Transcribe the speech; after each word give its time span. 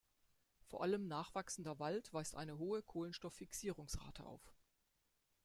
Vor 0.65 0.81
allem 0.81 1.05
nachwachsender 1.07 1.77
Wald 1.77 2.11
weist 2.11 2.33
eine 2.35 2.57
hohe 2.57 2.81
Kohlenstoff-Fixierungsrate 2.81 4.25
auf. 4.25 4.41